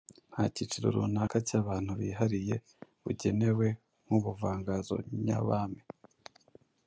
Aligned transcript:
nta 0.31 0.43
kiciro 0.55 0.87
runaka 0.95 1.37
cy’abantu 1.47 1.91
bihariye 1.99 2.55
bugenewe 3.03 3.67
nk’ubuvanganzo 4.05 4.93
nyabami 5.25 5.81